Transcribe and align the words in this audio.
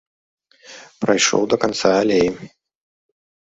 Прайшоў 1.05 1.43
да 1.53 1.61
канца 1.67 1.95
алеі. 2.01 2.29